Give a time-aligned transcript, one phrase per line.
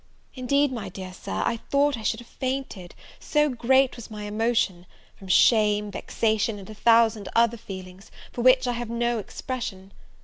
[0.33, 4.87] Indeed, my dear Sir, I thought I should have fainted; so great was my emotion,
[5.15, 9.93] from shame, vexation, and a thousand other feelings, for which I have no expressions.